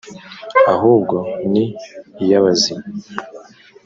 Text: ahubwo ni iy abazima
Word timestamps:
ahubwo 0.73 1.15
ni 1.51 1.65
iy 2.21 2.31
abazima 2.39 2.85